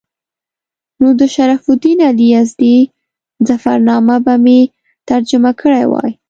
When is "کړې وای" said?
5.61-6.11